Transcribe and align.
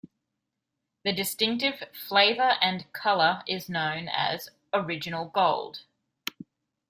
The 1.05 1.13
distinctive 1.13 1.83
flavor 1.93 2.55
and 2.59 2.91
color 2.91 3.43
is 3.47 3.69
known 3.69 4.07
as 4.09 4.49
"Original 4.73 5.27
Gold". 5.29 5.81